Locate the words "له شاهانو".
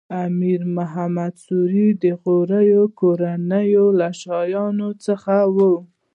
3.99-4.89